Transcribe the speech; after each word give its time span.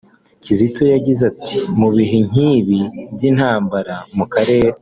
Kizito 0.43 0.83
yagize 0.93 1.21
ati 1.31 1.57
“Mu 1.79 1.87
bihe 1.95 2.17
nk’ibi 2.27 2.79
by’intambara 3.13 3.95
mu 4.17 4.25
karere 4.33 4.69